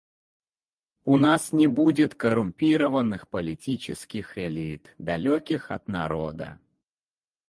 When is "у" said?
1.05-1.17